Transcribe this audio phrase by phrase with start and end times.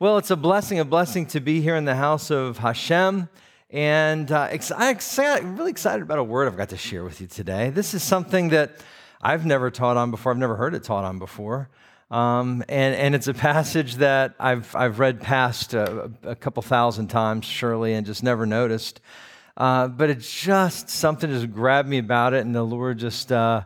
[0.00, 3.28] Well, it's a blessing, a blessing to be here in the house of Hashem.
[3.68, 7.70] And uh, I'm really excited about a word I've got to share with you today.
[7.70, 8.76] This is something that
[9.20, 11.68] I've never taught on before, I've never heard it taught on before.
[12.12, 17.08] Um, and, and it's a passage that I've, I've read past a, a couple thousand
[17.08, 19.00] times, surely, and just never noticed.
[19.56, 23.62] Uh, but it just, something just grabbed me about it, and the Lord just uh,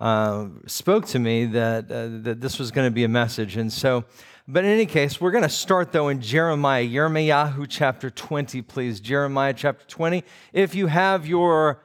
[0.00, 3.58] uh, spoke to me that, uh, that this was going to be a message.
[3.58, 4.06] And so,
[4.46, 9.00] but in any case, we're going to start though in Jeremiah, Yirmiyahu chapter 20, please.
[9.00, 10.22] Jeremiah chapter 20.
[10.52, 11.82] If you have your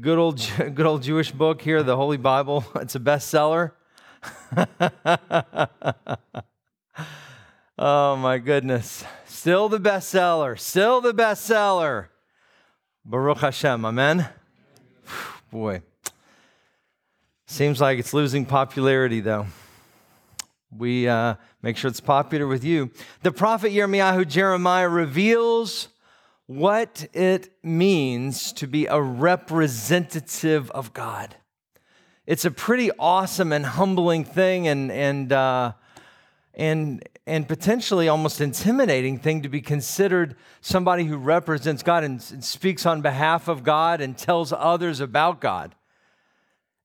[0.00, 0.38] good old,
[0.74, 3.72] good old Jewish book here, the Holy Bible, it's a bestseller.
[7.78, 9.04] oh my goodness.
[9.26, 10.58] Still the bestseller.
[10.58, 12.06] Still the bestseller.
[13.04, 13.84] Baruch Hashem.
[13.84, 14.28] Amen.
[15.50, 15.82] Boy.
[17.46, 19.46] Seems like it's losing popularity though.
[20.70, 22.90] We uh, make sure it's popular with you.
[23.22, 25.88] The prophet Yirmiyahu Jeremiah reveals
[26.46, 31.36] what it means to be a representative of God
[32.28, 35.72] it's a pretty awesome and humbling thing and, and, uh,
[36.52, 42.44] and, and potentially almost intimidating thing to be considered somebody who represents God and, and
[42.44, 45.74] speaks on behalf of God and tells others about God.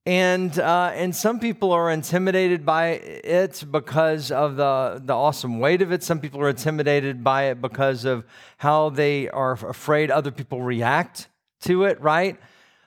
[0.05, 5.81] And, uh, and some people are intimidated by it because of the, the awesome weight
[5.81, 6.03] of it.
[6.03, 8.25] Some people are intimidated by it because of
[8.57, 11.29] how they are afraid other people react
[11.61, 12.37] to it, right?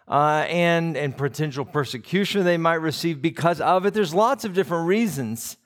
[0.08, 3.94] uh, and, and potential persecution they might receive because of it.
[3.94, 5.56] There's lots of different reasons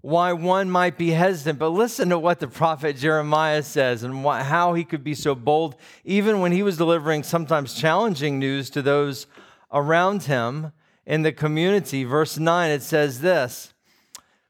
[0.00, 1.58] why one might be hesitant.
[1.58, 5.34] But listen to what the prophet Jeremiah says and what, how he could be so
[5.34, 9.26] bold, even when he was delivering sometimes challenging news to those
[9.72, 10.72] around him
[11.06, 12.04] in the community.
[12.04, 13.72] Verse 9, it says this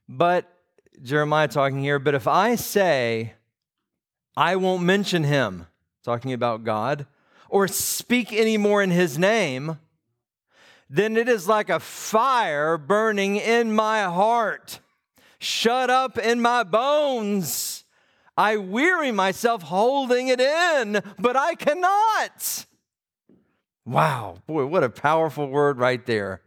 [0.08, 0.50] But
[1.02, 3.34] Jeremiah talking here, but if I say,
[4.36, 5.66] I won't mention him,
[6.04, 7.06] talking about God,
[7.48, 9.78] or speak any more in his name,
[10.90, 14.80] then it is like a fire burning in my heart,
[15.38, 17.84] shut up in my bones.
[18.36, 22.66] I weary myself holding it in, but I cannot.
[23.86, 26.40] Wow, boy, what a powerful word right there.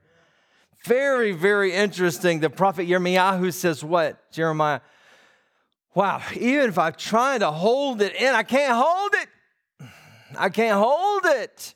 [0.87, 2.39] Very, very interesting.
[2.39, 4.31] The prophet Yirmiyahu says, What?
[4.31, 4.79] Jeremiah,
[5.93, 9.27] wow, even if I'm trying to hold it in, I can't hold it.
[10.37, 11.75] I can't hold it.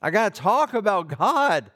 [0.00, 1.70] I got to talk about God.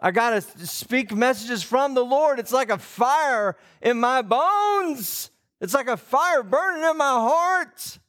[0.00, 2.40] I got to speak messages from the Lord.
[2.40, 5.30] It's like a fire in my bones,
[5.60, 8.00] it's like a fire burning in my heart.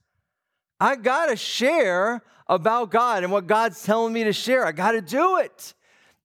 [0.79, 4.65] I got to share about God and what God's telling me to share.
[4.65, 5.75] I got to do it.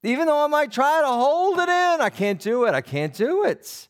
[0.03, 2.75] Even though I might try to hold it in, I can't do it.
[2.75, 3.89] I can't do it.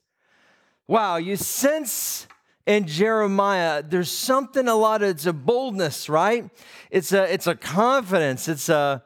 [0.86, 2.26] Wow, you sense
[2.66, 6.48] in Jeremiah, there's something a lot of it's a boldness, right?
[6.90, 9.02] It's a it's a confidence, it's a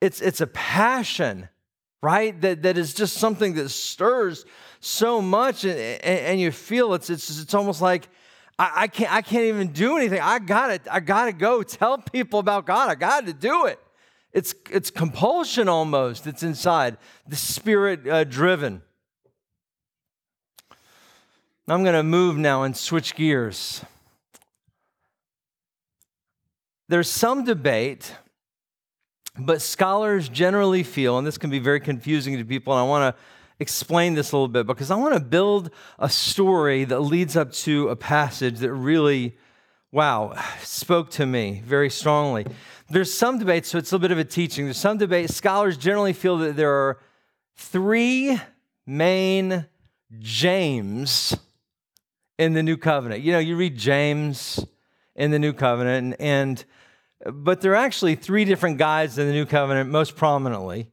[0.00, 1.48] it's it's a passion,
[2.02, 2.40] right?
[2.40, 4.44] That that is just something that stirs
[4.80, 8.08] so much and, and, and you feel it's it's it's almost like
[8.58, 10.20] I, I, can't I can't even do anything.
[10.20, 12.88] I gotta I gotta go tell people about God.
[12.88, 13.78] I gotta do it.
[14.32, 16.26] It's it's compulsion almost.
[16.26, 16.96] It's inside
[17.26, 18.82] the spirit uh, driven.
[21.68, 23.84] I'm going to move now and switch gears.
[26.88, 28.12] There's some debate,
[29.38, 33.14] but scholars generally feel, and this can be very confusing to people, and I want
[33.14, 33.22] to
[33.60, 37.52] explain this a little bit because I want to build a story that leads up
[37.52, 39.36] to a passage that really,
[39.92, 42.46] wow, spoke to me very strongly.
[42.92, 44.64] There's some debate, so it's a little bit of a teaching.
[44.64, 45.30] There's some debate.
[45.30, 46.98] Scholars generally feel that there are
[47.54, 48.40] three
[48.84, 49.66] main
[50.18, 51.36] James
[52.36, 53.22] in the new covenant.
[53.22, 54.64] You know, you read James
[55.14, 56.64] in the new covenant, and, and
[57.32, 60.90] but there are actually three different guys in the new covenant, most prominently,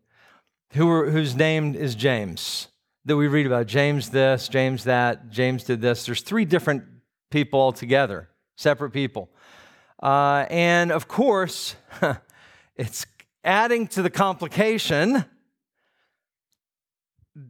[0.73, 2.67] who whose name is James
[3.05, 3.65] that we read about.
[3.65, 6.05] James this, James that, James did this.
[6.05, 6.83] There's three different
[7.31, 9.31] people altogether, separate people.
[10.01, 11.75] Uh, and of course,
[12.75, 13.05] it's
[13.43, 15.25] adding to the complication.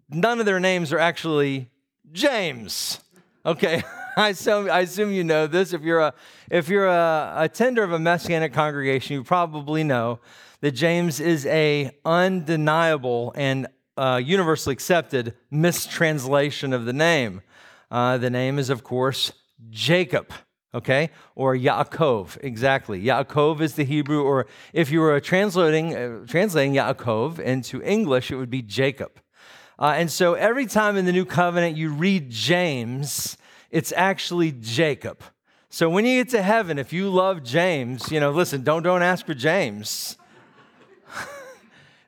[0.10, 1.70] None of their names are actually
[2.12, 3.00] James.
[3.46, 3.84] Okay,
[4.18, 5.74] I assume, I assume you know this.
[5.74, 6.14] If you're a
[6.50, 10.20] if you're a attender of a messianic congregation, you probably know
[10.62, 13.68] that James is a undeniable and
[13.98, 17.42] uh, universally accepted mistranslation of the name.
[17.90, 19.32] Uh, the name is, of course,
[19.70, 20.32] Jacob,
[20.74, 23.02] okay, or Yaakov, exactly.
[23.04, 28.36] Yaakov is the Hebrew, or if you were translating, uh, translating Yaakov into English, it
[28.36, 29.20] would be Jacob.
[29.80, 33.38] Uh, and so every time in the New Covenant you read James,
[33.70, 35.24] it's actually Jacob.
[35.70, 39.04] So when you get to heaven, if you love James, you know, listen, don't, don't
[39.04, 40.18] ask for James.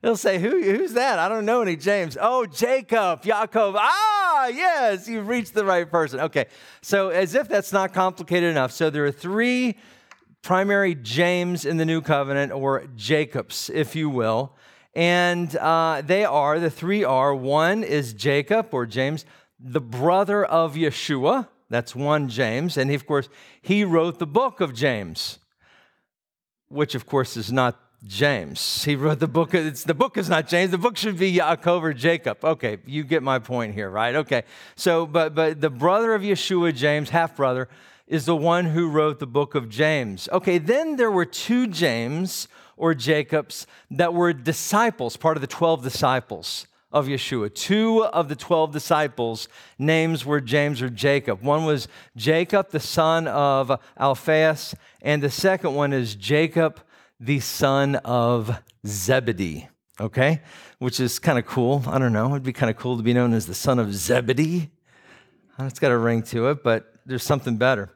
[0.01, 1.19] He'll say, Who, Who's that?
[1.19, 2.18] I don't know any James.
[2.19, 3.75] Oh, Jacob, Yaakov.
[3.78, 6.19] Ah, yes, you've reached the right person.
[6.22, 6.46] Okay,
[6.81, 8.72] so as if that's not complicated enough.
[8.72, 9.78] So there are three
[10.42, 14.56] primary James in the new covenant, or Jacobs, if you will.
[14.96, 19.25] And uh, they are, the three are one is Jacob, or James,
[19.60, 21.48] the brother of Yeshua.
[21.69, 22.78] That's one James.
[22.78, 23.30] And he, of course,
[23.62, 25.40] he wrote the book of James,
[26.69, 28.84] which, of course, is not James.
[28.86, 29.54] He wrote the book.
[29.54, 30.72] It's, the book is not James.
[30.72, 32.44] The book should be Yaakov or Jacob.
[32.44, 34.16] Okay, you get my point here, right?
[34.16, 34.44] Okay.
[34.75, 37.68] So, but but the brother of Yeshua, James, half brother,
[38.07, 40.30] is the one who wrote the book of James.
[40.31, 40.57] Okay.
[40.60, 42.48] Then there were two James
[42.78, 47.54] or Jacobs that were disciples, part of the twelve disciples of Yeshua.
[47.54, 49.48] Two of the 12 disciples'
[49.78, 51.44] names were James or Jacob.
[51.44, 56.81] One was Jacob, the son of Alphaeus, and the second one is Jacob,
[57.19, 59.68] the son of Zebedee,
[60.00, 60.42] okay?
[60.77, 61.83] Which is kind of cool.
[61.88, 62.30] I don't know.
[62.31, 64.69] It'd be kind of cool to be known as the son of Zebedee.
[65.60, 67.89] It's got a ring to it, but there's something better.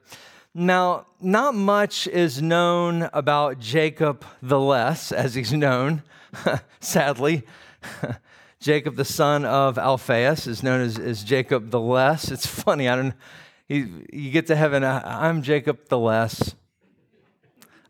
[0.54, 6.04] Now, not much is known about Jacob the Less, as he's known,
[6.80, 7.44] sadly.
[8.60, 12.32] Jacob, the son of Alphaeus, is known as, as Jacob the Less.
[12.32, 13.14] It's funny, I don't
[13.68, 16.56] he, you get to heaven, I'm Jacob the Less.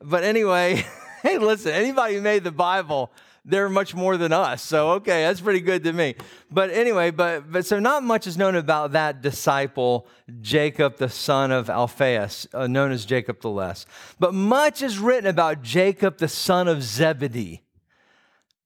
[0.02, 0.86] But anyway,
[1.28, 3.10] hey, listen, anybody who made the Bible,
[3.46, 4.62] they're much more than us.
[4.62, 6.16] So, okay, that's pretty good to me.
[6.52, 10.06] But anyway, but, but so not much is known about that disciple,
[10.42, 13.86] Jacob, the son of Alphaeus, uh, known as Jacob the Less.
[14.20, 17.62] But much is written about Jacob, the son of Zebedee,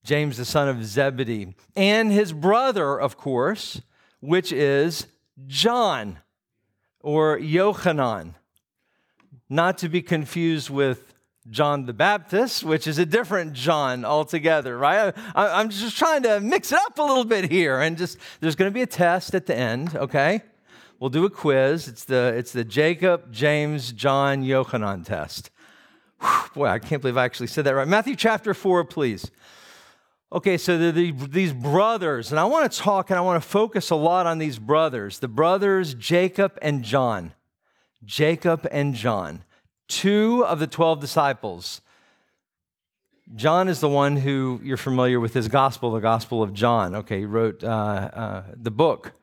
[0.03, 3.81] James, the son of Zebedee, and his brother, of course,
[4.19, 5.05] which is
[5.45, 6.17] John
[7.01, 8.33] or Yochanan,
[9.47, 11.06] not to be confused with
[11.49, 15.13] John the Baptist, which is a different John altogether, right?
[15.35, 18.55] I, am just trying to mix it up a little bit here, and just there's
[18.55, 20.41] going to be a test at the end, okay?
[20.99, 21.87] We'll do a quiz.
[21.87, 25.51] It's the it's the Jacob, James, John, Yochanan test.
[26.19, 27.87] Whew, boy, I can't believe I actually said that right.
[27.87, 29.29] Matthew chapter four, please.
[30.29, 33.91] Okay, so the, these brothers, and I want to talk and I want to focus
[33.91, 37.33] a lot on these brothers, the brothers Jacob and John.
[38.03, 39.43] Jacob and John
[39.87, 41.81] two of the 12 disciples.
[43.35, 46.95] John is the one who you're familiar with his gospel, the Gospel of John.
[46.95, 49.13] Okay, he wrote uh, uh, the book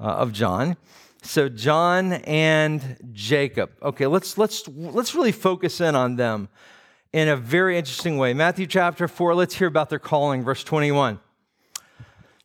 [0.00, 0.76] uh, of John.
[1.22, 3.70] So John and Jacob.
[3.80, 6.48] Okay, let's let's let's really focus in on them
[7.12, 8.34] in a very interesting way.
[8.34, 9.34] Matthew chapter four.
[9.34, 11.20] Let's hear about their calling, verse 21.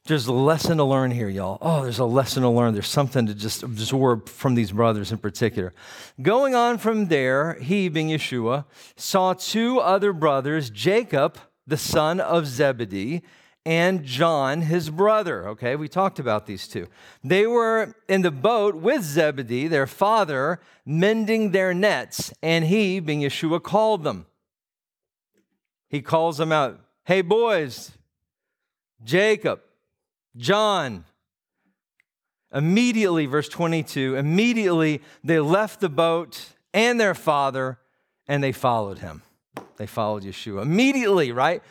[0.05, 1.59] There's a lesson to learn here, y'all.
[1.61, 2.73] Oh, there's a lesson to learn.
[2.73, 5.73] There's something to just absorb from these brothers in particular.
[6.21, 8.65] Going on from there, he, being Yeshua,
[8.95, 11.37] saw two other brothers, Jacob,
[11.67, 13.21] the son of Zebedee,
[13.65, 15.47] and John, his brother.
[15.49, 16.87] Okay, we talked about these two.
[17.23, 23.21] They were in the boat with Zebedee, their father, mending their nets, and he, being
[23.21, 24.25] Yeshua, called them.
[25.87, 27.91] He calls them out, Hey, boys,
[29.03, 29.61] Jacob,
[30.39, 31.03] John.
[32.51, 37.77] Immediately, verse 22, immediately they left the boat and their father
[38.27, 39.21] and they followed him.
[39.77, 40.63] They followed Yeshua.
[40.63, 41.61] Immediately, right?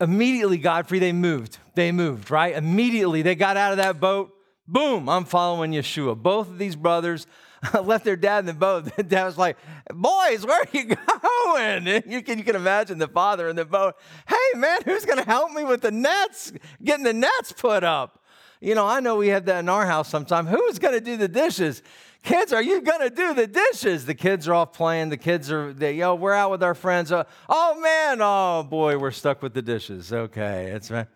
[0.00, 1.58] Immediately, Godfrey, they moved.
[1.74, 2.54] They moved, right?
[2.54, 4.32] Immediately, they got out of that boat.
[4.68, 6.16] Boom, I'm following Yeshua.
[6.16, 7.26] Both of these brothers
[7.82, 8.84] left their dad in the boat.
[8.96, 9.56] The dad was like,
[9.92, 11.86] Boys, where are you going?
[12.06, 13.96] You can, you can imagine the father in the boat.
[14.26, 16.52] Hey, man, who's going to help me with the nets?
[16.82, 18.22] Getting the nets put up.
[18.60, 20.46] You know, I know we have that in our house sometime.
[20.46, 21.82] Who's going to do the dishes?
[22.22, 24.06] Kids, are you going to do the dishes?
[24.06, 25.10] The kids are off playing.
[25.10, 27.12] The kids are, they, yo, we're out with our friends.
[27.12, 28.20] Uh, oh, man.
[28.22, 30.10] Oh, boy, we're stuck with the dishes.
[30.12, 31.06] Okay, that's right.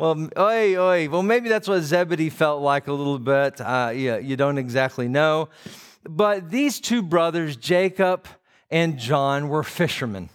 [0.00, 1.08] Well, oi, oi.
[1.10, 3.60] Well, maybe that's what Zebedee felt like a little bit.
[3.60, 5.50] Uh, yeah, you don't exactly know.
[6.08, 8.26] But these two brothers, Jacob
[8.70, 10.30] and John, were fishermen.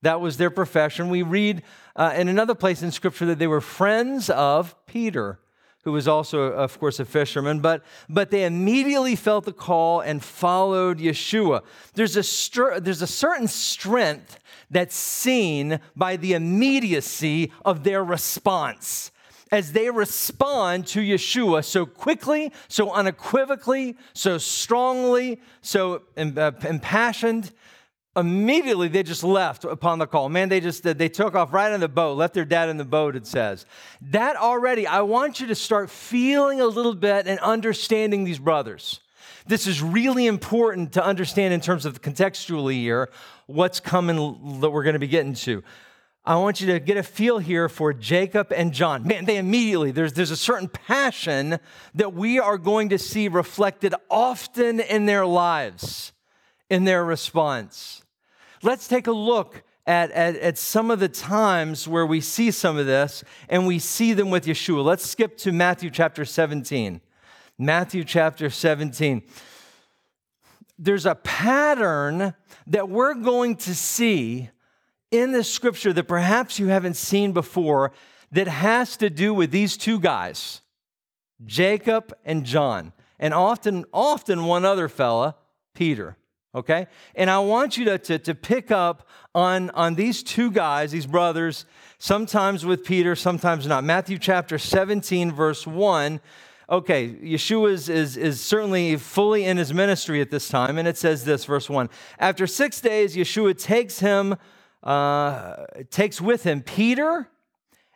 [0.00, 1.10] That was their profession.
[1.10, 1.62] We read
[1.94, 5.38] uh, in another place in Scripture that they were friends of Peter,
[5.82, 7.60] who was also, of course, a fisherman.
[7.60, 11.62] But, but they immediately felt the call and followed Yeshua.
[11.94, 14.38] There's a, there's a certain strength
[14.70, 19.10] that's seen by the immediacy of their response.
[19.52, 27.50] As they respond to Yeshua so quickly, so unequivocally, so strongly, so uh, impassioned,
[28.16, 31.78] immediately they just left upon the call man they just they took off right on
[31.78, 33.66] the boat left their dad in the boat it says
[34.00, 38.98] that already i want you to start feeling a little bit and understanding these brothers
[39.46, 43.10] this is really important to understand in terms of the contextually here
[43.46, 45.62] what's coming that we're going to be getting to.
[46.24, 49.06] I want you to get a feel here for Jacob and John.
[49.06, 51.58] Man, they immediately, there's, there's a certain passion
[51.94, 56.12] that we are going to see reflected often in their lives,
[56.68, 57.99] in their response.
[58.62, 62.76] Let's take a look at, at, at some of the times where we see some
[62.76, 64.84] of this and we see them with Yeshua.
[64.84, 67.00] Let's skip to Matthew chapter 17.
[67.58, 69.22] Matthew chapter 17
[70.80, 72.34] there's a pattern
[72.66, 74.48] that we're going to see
[75.10, 77.92] in the scripture that perhaps you haven't seen before
[78.32, 80.62] that has to do with these two guys,
[81.44, 85.36] Jacob and John, and often, often one other fella,
[85.74, 86.16] Peter.
[86.54, 86.86] Okay?
[87.14, 91.06] And I want you to, to, to pick up on, on these two guys, these
[91.06, 91.64] brothers,
[91.98, 93.84] sometimes with Peter, sometimes not.
[93.84, 96.20] Matthew chapter 17, verse 1
[96.70, 100.96] okay, Yeshua is, is, is certainly fully in his ministry at this time, and it
[100.96, 101.90] says this, verse 1.
[102.18, 104.36] After six days, Yeshua takes him,
[104.82, 107.28] uh, takes with him Peter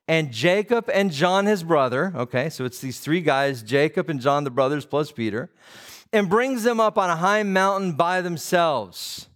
[0.08, 2.12] and Jacob and John, his brother.
[2.16, 5.50] Okay, so it's these three guys, Jacob and John, the brothers, plus Peter,
[6.14, 9.28] and brings them up on a high mountain by themselves.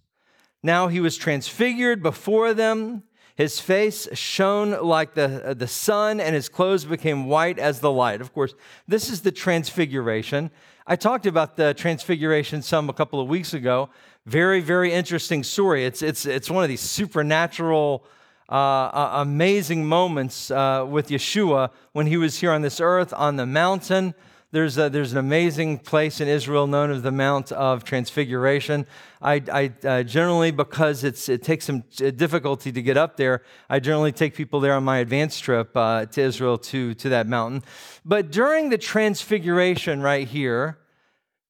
[0.63, 3.03] Now he was transfigured before them
[3.39, 7.91] his face shone like the, uh, the sun, and his clothes became white as the
[7.91, 8.21] light.
[8.21, 8.53] Of course,
[8.89, 10.51] this is the transfiguration.
[10.89, 13.91] I talked about the transfiguration some a couple of weeks ago.
[14.27, 15.85] Very, very interesting story.
[15.85, 18.05] It's, it's, it's one of these supernatural,
[18.49, 23.37] uh, uh, amazing moments uh, with Yeshua when he was here on this earth on
[23.37, 24.15] the mountain.
[24.51, 28.87] There's, a, there's an amazing place in Israel known as the Mount of Transfiguration.
[29.21, 33.79] I, I uh, generally, because it's, it takes some difficulty to get up there, I
[33.79, 37.63] generally take people there on my advance trip uh, to Israel to, to that mountain.
[38.07, 40.79] But during the Transfiguration right here,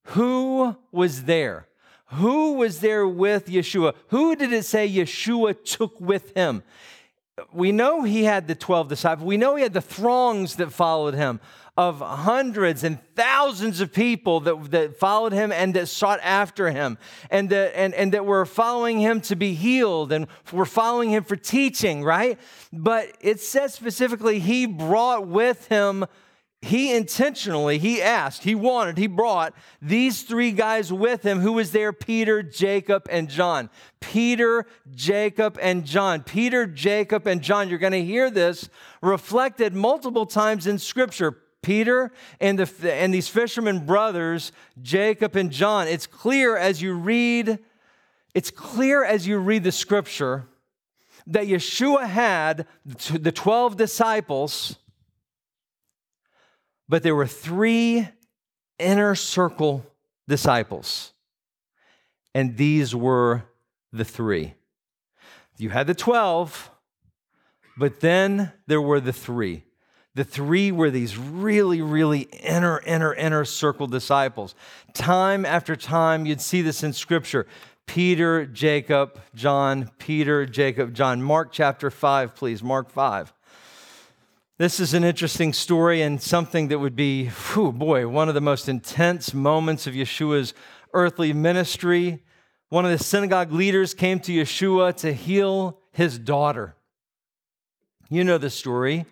[0.03, 1.69] who was there?
[2.15, 3.95] Who was there with Yeshua?
[4.09, 6.65] Who did it say Yeshua took with him?
[7.53, 9.25] We know he had the 12 disciples.
[9.25, 11.39] We know he had the throngs that followed him
[11.79, 16.99] of hundreds and thousands of people that, that followed him and that sought after him
[17.31, 21.23] and that, and, and that were following him to be healed and were following him
[21.23, 22.37] for teaching, right?
[22.73, 26.07] But it says specifically, he brought with him
[26.61, 31.39] he intentionally he asked he wanted he brought these three guys with him.
[31.39, 31.93] Who was there?
[31.93, 33.71] Peter jacob and john.
[34.01, 36.25] Peter jacob and john.
[36.25, 37.69] Peter jacob and john.
[37.69, 38.69] You're going to hear this
[39.01, 42.11] reflected multiple times in scripture Peter
[42.41, 45.87] and, the, and these fishermen brothers, Jacob and John.
[45.87, 47.59] It's clear as you read,
[48.33, 50.47] it's clear as you read the scripture
[51.27, 54.77] that Yeshua had the 12 disciples,
[56.89, 58.09] but there were three
[58.79, 59.85] inner circle
[60.27, 61.13] disciples.
[62.35, 63.43] And these were
[63.93, 64.55] the three.
[65.59, 66.71] You had the 12,
[67.77, 69.65] but then there were the three.
[70.19, 74.57] The three were these really, really inner, inner, inner circle disciples.
[74.93, 77.47] Time after time, you'd see this in Scripture.
[77.87, 81.23] Peter, Jacob, John, Peter, Jacob, John.
[81.23, 82.65] Mark chapter 5, please.
[82.65, 83.33] Mark 5.
[84.57, 88.41] This is an interesting story and something that would be, whew, boy, one of the
[88.41, 90.53] most intense moments of Yeshua's
[90.95, 92.25] earthly ministry.
[92.71, 96.75] One of the synagogue leaders came to Yeshua to heal his daughter.
[98.11, 99.07] You know the story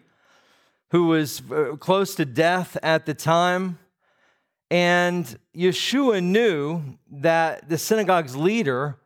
[0.96, 3.78] who was uh, close to death at the time.
[4.70, 8.96] And Yeshua knew that the synagogue's leader,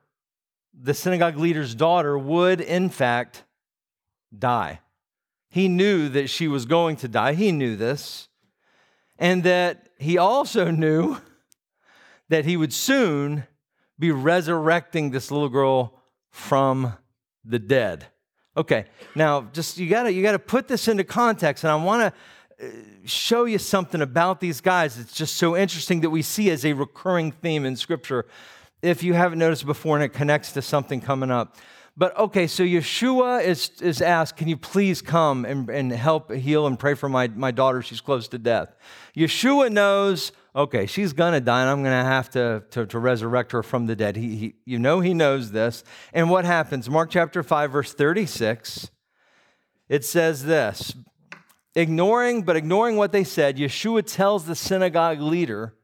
[0.73, 3.43] the synagogue leader's daughter, would in fact
[4.39, 4.79] die.
[5.49, 7.35] He knew that she was going to die.
[7.35, 8.29] He knew this.
[9.19, 11.17] and that he also knew
[12.29, 13.49] that he would soon
[13.99, 16.97] be resurrecting this little girl from
[17.45, 18.07] the dead.
[18.57, 22.13] Okay, now just you gotta you gotta put this into context, and I want
[22.59, 22.71] to uh,
[23.05, 24.99] show you something about these guys.
[24.99, 28.27] It's just so interesting that we see as a recurring theme in Scripture.
[28.83, 31.57] If you haven't noticed before, and it connects to something coming up.
[31.97, 36.67] But okay, so Yeshua is, is asked, Can you please come and, and help heal
[36.67, 37.83] and pray for my, my daughter?
[37.83, 38.75] She's close to death.
[39.15, 43.53] Yeshua knows, okay, she's going to die and I'm going to have to, to, resurrect
[43.53, 44.17] her from the dead.
[44.17, 45.85] He, he, you know he knows this.
[46.13, 46.89] And what happens?
[46.91, 48.91] Mark chapter 5, verse 36,
[49.89, 50.95] it says this
[51.75, 55.75] Ignoring, but ignoring what they said, Yeshua tells the synagogue leader,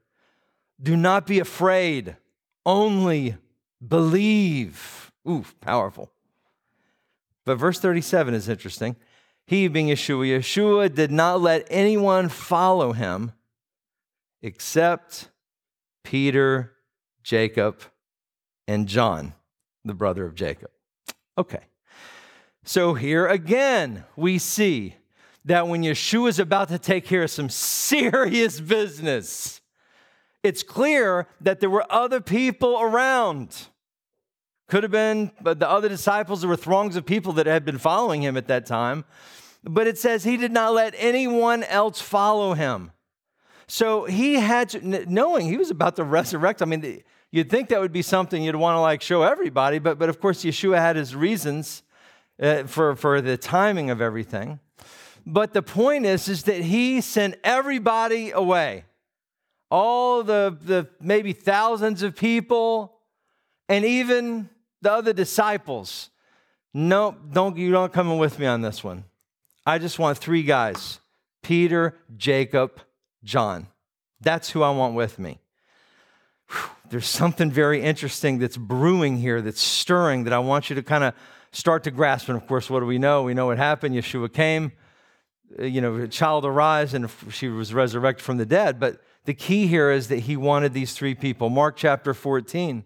[0.82, 2.16] Do not be afraid,
[2.64, 3.36] only
[3.86, 5.12] believe.
[5.28, 6.10] Ooh, powerful.
[7.44, 8.96] But verse 37 is interesting.
[9.46, 13.32] He, being Yeshua, Yeshua did not let anyone follow him
[14.46, 15.28] except
[16.04, 16.72] Peter,
[17.24, 17.82] Jacob,
[18.68, 19.34] and John,
[19.84, 20.70] the brother of Jacob.
[21.36, 21.64] Okay.
[22.64, 24.94] So here again, we see
[25.44, 29.60] that when Yeshua is about to take care of some serious business,
[30.44, 33.66] it's clear that there were other people around.
[34.68, 37.78] Could have been but the other disciples, there were throngs of people that had been
[37.78, 39.04] following him at that time.
[39.64, 42.92] But it says he did not let anyone else follow him.
[43.68, 46.62] So he had to, knowing he was about to resurrect.
[46.62, 49.98] I mean, you'd think that would be something you'd want to like show everybody, but,
[49.98, 51.82] but of course, Yeshua had his reasons
[52.40, 54.60] uh, for, for the timing of everything.
[55.26, 58.84] But the point is, is that he sent everybody away.
[59.68, 62.92] All the, the maybe thousands of people,
[63.68, 64.48] and even
[64.80, 66.10] the other disciples.
[66.72, 69.04] No, don't you don't coming with me on this one.
[69.66, 71.00] I just want three guys:
[71.42, 72.80] Peter, Jacob,
[73.26, 73.66] John.
[74.20, 75.40] That's who I want with me.
[76.48, 80.82] Whew, there's something very interesting that's brewing here, that's stirring, that I want you to
[80.82, 81.12] kind of
[81.52, 82.28] start to grasp.
[82.28, 83.24] And of course, what do we know?
[83.24, 83.94] We know what happened.
[83.94, 84.72] Yeshua came,
[85.58, 88.78] uh, you know, a child arise, and she was resurrected from the dead.
[88.78, 91.50] But the key here is that he wanted these three people.
[91.50, 92.84] Mark chapter 14.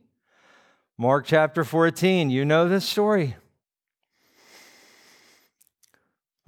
[0.97, 3.37] Mark chapter 14, you know this story.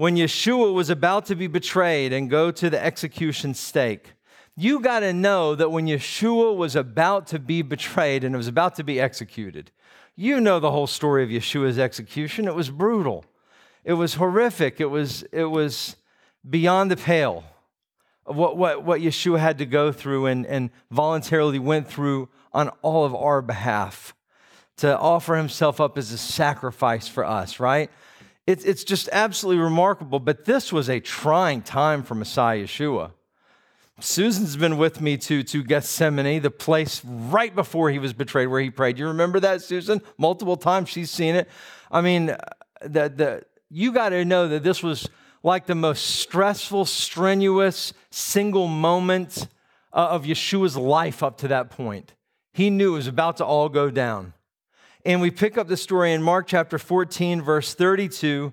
[0.02, 4.14] When Yeshua was about to be betrayed and go to the execution stake,
[4.56, 8.48] you got to know that when Yeshua was about to be betrayed and it was
[8.48, 9.70] about to be executed,
[10.16, 12.48] you know the whole story of Yeshua's execution.
[12.48, 13.24] It was brutal.
[13.84, 14.80] It was horrific.
[14.80, 15.94] It was, it was
[16.50, 17.44] beyond the pale
[18.26, 22.70] of what, what, what Yeshua had to go through and, and voluntarily went through on
[22.82, 24.16] all of our behalf
[24.78, 27.88] to offer himself up as a sacrifice for us, right?
[28.46, 30.18] It's, it's just absolutely remarkable.
[30.18, 33.12] But this was a trying time for Messiah Yeshua.
[34.00, 38.60] Susan's been with me to, to Gethsemane, the place right before he was betrayed where
[38.60, 38.98] he prayed.
[38.98, 40.00] You remember that, Susan?
[40.18, 41.48] Multiple times she's seen it.
[41.90, 42.26] I mean,
[42.80, 45.08] the, the, you got to know that this was
[45.42, 49.46] like the most stressful, strenuous, single moment
[49.92, 52.14] uh, of Yeshua's life up to that point.
[52.52, 54.34] He knew it was about to all go down.
[55.04, 58.52] And we pick up the story in Mark chapter 14, verse 32.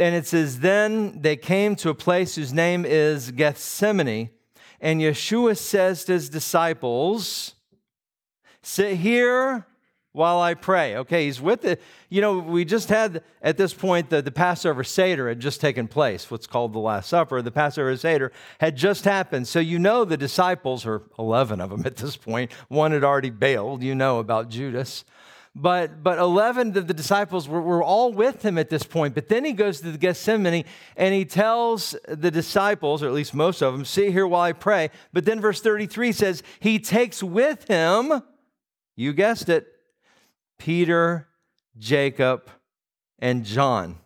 [0.00, 4.30] And it says, Then they came to a place whose name is Gethsemane.
[4.80, 7.54] And Yeshua says to his disciples,
[8.62, 9.64] Sit here
[10.10, 10.96] while I pray.
[10.96, 11.80] Okay, he's with it.
[12.08, 15.86] You know, we just had at this point the, the Passover Seder had just taken
[15.86, 17.42] place, what's called the Last Supper.
[17.42, 19.46] The Passover Seder had just happened.
[19.46, 23.30] So you know the disciples, or 11 of them at this point, one had already
[23.30, 23.82] bailed.
[23.84, 25.04] You know about Judas.
[25.58, 29.14] But, but 11 of the disciples were, were all with him at this point.
[29.14, 30.66] But then he goes to the Gethsemane
[30.98, 34.52] and he tells the disciples, or at least most of them, sit here while I
[34.52, 34.90] pray.
[35.14, 38.22] But then verse 33 says, he takes with him,
[38.96, 39.66] you guessed it,
[40.58, 41.26] Peter,
[41.78, 42.50] Jacob,
[43.18, 43.96] and John.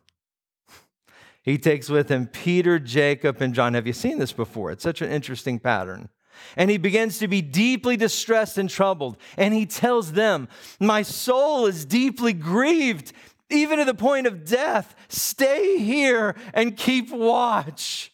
[1.43, 3.75] He takes with him Peter, Jacob, and John.
[3.75, 4.71] Have you seen this before?
[4.71, 6.11] It's such an interesting pattern
[6.57, 9.17] and he begins to be deeply distressed and troubled.
[9.37, 10.49] And he tells them,
[10.79, 13.13] My soul is deeply grieved,
[13.49, 14.95] even to the point of death.
[15.09, 18.13] Stay here and keep watch.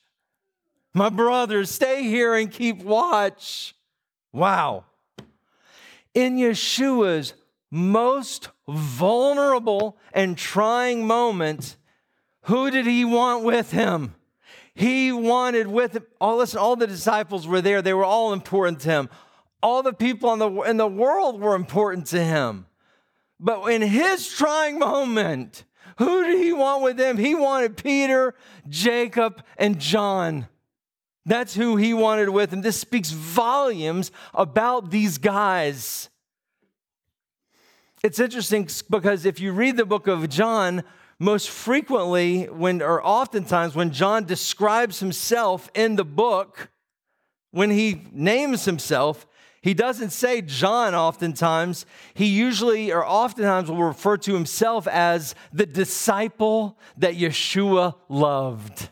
[0.94, 3.74] My brothers, stay here and keep watch.
[4.32, 4.84] Wow.
[6.14, 7.34] In Yeshua's
[7.70, 11.76] most vulnerable and trying moment,
[12.42, 14.14] who did he want with him?
[14.76, 17.80] He wanted with all oh, listen, all the disciples were there.
[17.80, 19.08] They were all important to him.
[19.62, 22.66] All the people in the, in the world were important to him.
[23.40, 25.64] But in his trying moment,
[25.96, 27.16] who did he want with him?
[27.16, 28.34] He wanted Peter,
[28.68, 30.46] Jacob, and John.
[31.24, 32.60] That's who he wanted with him.
[32.60, 36.10] This speaks volumes about these guys.
[38.02, 40.84] It's interesting because if you read the book of John,
[41.18, 46.70] most frequently, when or oftentimes, when John describes himself in the book,
[47.52, 49.26] when he names himself,
[49.62, 51.86] he doesn't say John oftentimes.
[52.14, 58.90] He usually or oftentimes will refer to himself as the disciple that Yeshua loved.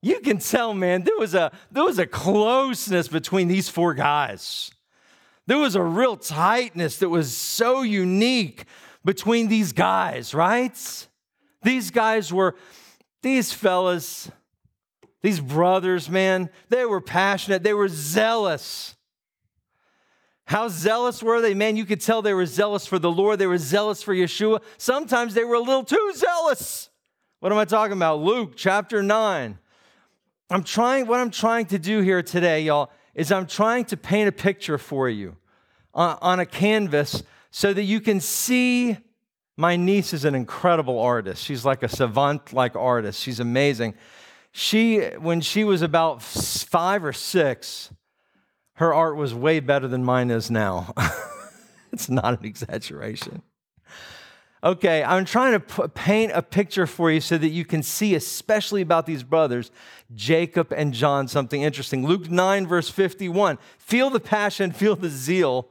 [0.00, 4.70] You can tell, man, there was a, there was a closeness between these four guys.
[5.46, 8.64] There was a real tightness that was so unique
[9.04, 11.06] between these guys, right?
[11.62, 12.56] These guys were,
[13.22, 14.30] these fellas,
[15.22, 18.94] these brothers, man, they were passionate, they were zealous.
[20.46, 21.54] How zealous were they?
[21.54, 24.62] Man, you could tell they were zealous for the Lord, they were zealous for Yeshua.
[24.76, 26.90] Sometimes they were a little too zealous.
[27.40, 28.20] What am I talking about?
[28.20, 29.58] Luke chapter 9.
[30.50, 34.28] I'm trying, what I'm trying to do here today, y'all, is I'm trying to paint
[34.28, 35.36] a picture for you
[35.94, 37.22] on, on a canvas
[37.56, 38.96] so that you can see
[39.56, 41.40] my niece is an incredible artist.
[41.44, 43.22] She's like a savant like artist.
[43.22, 43.94] She's amazing.
[44.50, 47.92] She, when she was about five or six,
[48.74, 50.92] her art was way better than mine is now.
[51.92, 53.42] it's not an exaggeration.
[54.64, 58.16] Okay, I'm trying to p- paint a picture for you so that you can see,
[58.16, 59.70] especially about these brothers,
[60.12, 62.04] Jacob and John, something interesting.
[62.04, 63.58] Luke 9, verse 51.
[63.78, 65.68] Feel the passion, feel the zeal.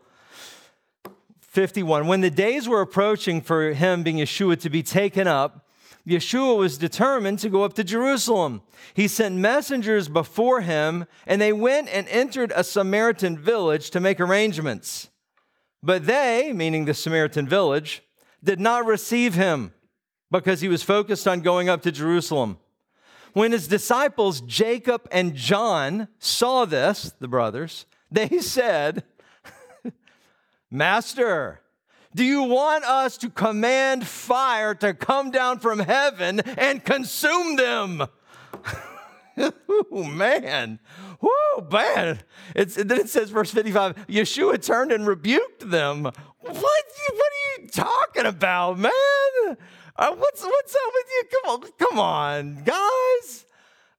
[1.53, 2.07] 51.
[2.07, 5.69] When the days were approaching for him, being Yeshua, to be taken up,
[6.05, 8.63] Yeshua was determined to go up to Jerusalem.
[8.95, 14.19] He sent messengers before him, and they went and entered a Samaritan village to make
[14.19, 15.11] arrangements.
[15.83, 18.01] But they, meaning the Samaritan village,
[18.43, 19.73] did not receive him
[20.31, 22.57] because he was focused on going up to Jerusalem.
[23.33, 29.03] When his disciples, Jacob and John, saw this, the brothers, they said,
[30.73, 31.61] Master,
[32.15, 38.01] do you want us to command fire to come down from heaven and consume them?
[39.37, 40.79] oh, man.
[41.21, 42.21] Whoa, man.
[42.55, 46.05] It's, then it says, verse 55 Yeshua turned and rebuked them.
[46.05, 48.91] What, what are you talking about, man?
[49.95, 51.23] Uh, what's, what's up with you?
[51.31, 53.45] Come on, come on, guys.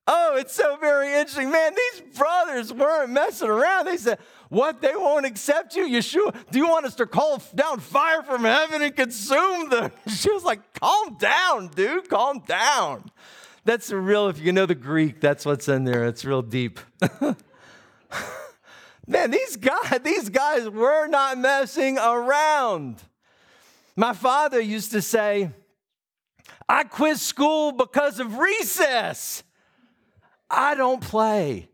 [0.07, 1.51] Oh, it's so very interesting.
[1.51, 3.87] Man, these brothers weren't messing around.
[3.87, 4.81] They said, What?
[4.81, 5.87] They won't accept you?
[5.87, 9.91] Yeshua, do you want us to call down fire from heaven and consume them?
[10.09, 12.09] She was like, Calm down, dude.
[12.09, 13.11] Calm down.
[13.65, 16.05] That's real, if you know the Greek, that's what's in there.
[16.05, 16.81] It's real deep.
[19.07, 23.03] Man, these guys, these guys were not messing around.
[23.97, 25.51] My father used to say,
[26.69, 29.43] I quit school because of recess.
[30.51, 31.69] I don't play.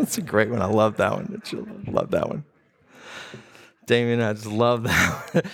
[0.00, 0.62] That's a great one.
[0.62, 1.42] I love that one.
[1.86, 2.44] Love that one.
[3.86, 5.44] Damien, I just love that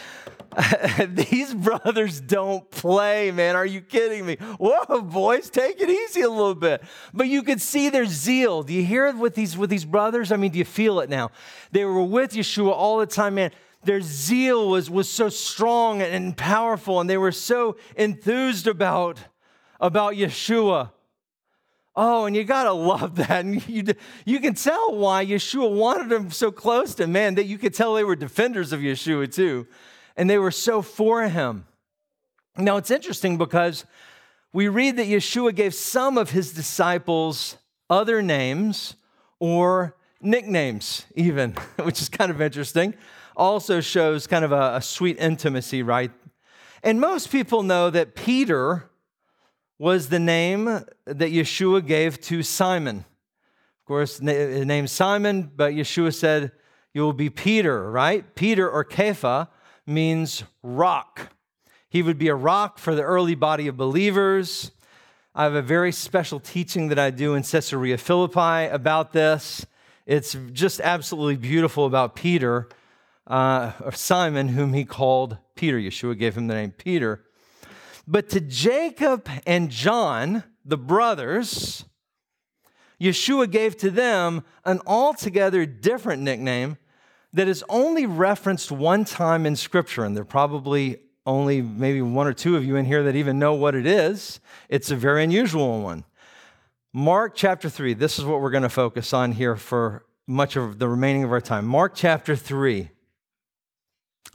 [1.09, 3.57] These brothers don't play, man.
[3.57, 4.37] Are you kidding me?
[4.59, 6.83] Whoa, boys, take it easy a little bit.
[7.13, 8.63] But you could see their zeal.
[8.63, 10.33] Do you hear it with these with these brothers?
[10.33, 11.31] I mean, do you feel it now?
[11.73, 13.51] They were with Yeshua all the time, man.
[13.85, 19.19] Their zeal was, was so strong and powerful, and they were so enthused about,
[19.81, 20.91] about Yeshua.
[21.97, 23.45] Oh, and you gotta love that.
[23.45, 23.85] And you,
[24.27, 27.95] you can tell why Yeshua wanted them so close to man that you could tell
[27.95, 29.67] they were defenders of Yeshua too.
[30.17, 31.67] And they were so for him.
[32.59, 33.87] Now it's interesting because
[34.53, 37.57] we read that Yeshua gave some of his disciples
[37.89, 38.95] other names
[39.39, 42.95] or nicknames, even, which is kind of interesting.
[43.37, 46.11] Also shows kind of a, a sweet intimacy, right?
[46.83, 48.91] And most people know that Peter
[49.79, 52.99] was the name that Yeshua gave to Simon.
[52.99, 56.53] Of course, his name Simon, but Yeshua said,
[56.95, 58.35] You will be Peter, right?
[58.35, 59.49] Peter or Kepha
[59.87, 61.33] means rock.
[61.89, 64.73] He would be a rock for the early body of believers.
[65.35, 69.67] I have a very special teaching that I do in Caesarea Philippi about this.
[70.07, 72.69] It's just absolutely beautiful about Peter,
[73.27, 75.79] uh, Simon, whom he called Peter.
[75.79, 77.26] Yeshua gave him the name Peter.
[78.07, 81.85] But to Jacob and John, the brothers,
[83.01, 86.79] Yeshua gave to them an altogether different nickname
[87.33, 92.27] that is only referenced one time in Scripture, and there are probably only maybe one
[92.27, 94.41] or two of you in here that even know what it is.
[94.69, 96.05] It's a very unusual one.
[96.93, 100.79] Mark chapter 3, this is what we're going to focus on here for much of
[100.79, 101.67] the remaining of our time.
[101.67, 102.89] Mark chapter 3.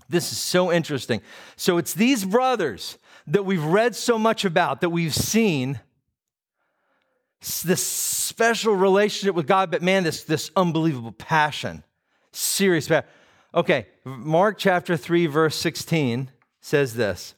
[0.10, 1.22] This is so interesting.
[1.56, 2.98] So it's these brothers
[3.32, 5.80] that we've read so much about, that we've seen,
[7.64, 11.84] this special relationship with God, but man, this, this unbelievable passion,
[12.32, 13.10] serious passion.
[13.56, 17.36] Okay, Mark chapter 3, verse 16 says this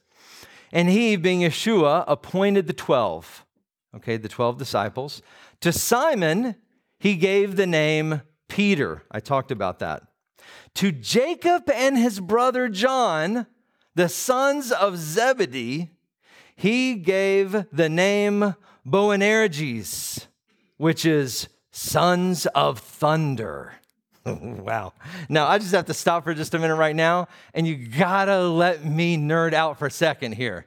[0.72, 3.44] And he, being Yeshua, appointed the 12,
[3.96, 5.22] okay, the 12 disciples.
[5.60, 6.56] To Simon,
[6.98, 9.04] he gave the name Peter.
[9.10, 10.02] I talked about that.
[10.74, 13.46] To Jacob and his brother John,
[13.94, 15.90] the sons of Zebedee,
[16.56, 18.54] he gave the name
[18.86, 20.26] Boanerges,
[20.76, 23.74] which is sons of thunder.
[24.26, 24.92] wow.
[25.28, 28.42] Now, I just have to stop for just a minute right now, and you gotta
[28.42, 30.66] let me nerd out for a second here.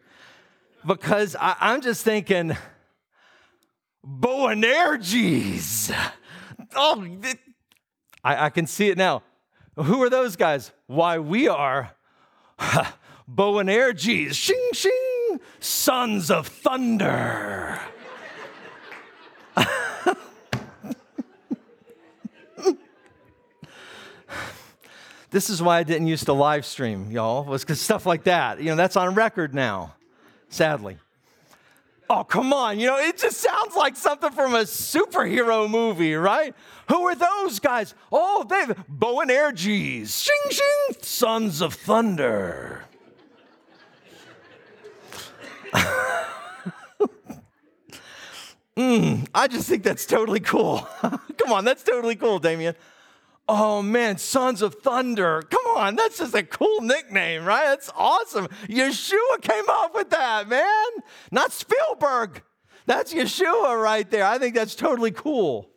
[0.86, 2.56] Because I, am just thinking,
[4.06, 5.94] Boanerges.
[6.76, 7.40] Oh, it,
[8.24, 9.24] I, I can see it now.
[9.76, 10.72] Who are those guys?
[10.88, 11.92] Why, we are
[13.28, 14.36] Boanerges.
[14.36, 17.80] Shing, shing, sons of thunder.
[25.32, 28.60] this is why I didn't used to live stream, y'all, was because stuff like that,
[28.60, 29.96] you know, that's on record now,
[30.50, 30.98] sadly.
[32.10, 32.80] Oh, come on.
[32.80, 36.56] You know, it just sounds like something from a superhero movie, right?
[36.88, 37.94] Who are those guys?
[38.12, 40.24] Oh, they've Boanerges.
[40.24, 42.86] Shing, shing, sons of thunder.
[48.78, 50.88] mm, I just think that's totally cool.
[51.02, 52.76] Come on, that's totally cool, Damien.
[53.50, 55.42] Oh man, Sons of Thunder.
[55.50, 57.66] Come on, that's just a cool nickname, right?
[57.66, 58.48] That's awesome.
[58.68, 60.86] Yeshua came up with that, man.
[61.32, 62.44] Not Spielberg.
[62.86, 64.26] That's Yeshua right there.
[64.26, 65.70] I think that's totally cool.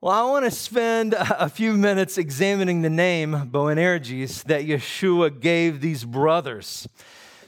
[0.00, 5.80] Well, I want to spend a few minutes examining the name Boanerges that Yeshua gave
[5.80, 6.86] these brothers.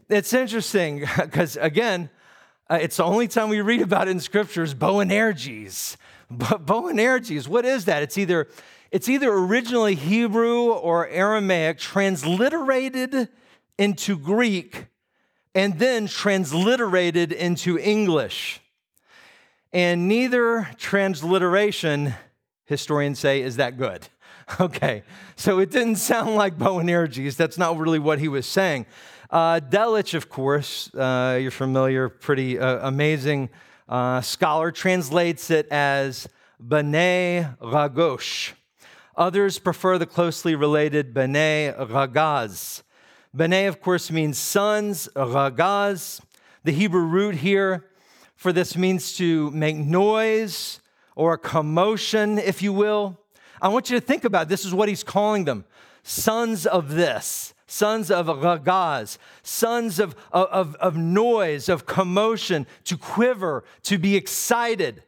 [0.08, 2.10] It's interesting because, again,
[2.70, 5.96] uh, it's the only time we read about it in scriptures Boanerges.
[6.30, 8.02] But Boanerges, what is that?
[8.02, 8.48] It's either,
[8.90, 13.28] it's either originally Hebrew or Aramaic, transliterated
[13.78, 14.88] into Greek,
[15.54, 18.60] and then transliterated into English.
[19.72, 22.12] And neither transliteration,
[22.66, 24.08] historians say, is that good.
[24.60, 25.02] Okay,
[25.36, 27.36] so it didn't sound like Boanerges.
[27.36, 28.86] That's not really what he was saying.
[29.30, 33.50] Uh, Delitzsch, of course, uh, you're familiar, pretty uh, amazing
[33.86, 36.26] uh, scholar translates it as
[36.66, 38.52] B'nai Ragosh.
[39.16, 42.82] Others prefer the closely related B'nai Ragaz.
[43.36, 46.22] B'nai, of course, means sons, Ragaz.
[46.64, 47.84] The Hebrew root here
[48.34, 50.80] for this means to make noise
[51.14, 53.20] or a commotion, if you will.
[53.60, 54.48] I want you to think about it.
[54.48, 55.66] this is what he's calling them
[56.02, 63.62] sons of this sons of ragaz, sons of, of, of noise, of commotion, to quiver,
[63.84, 65.04] to be excited.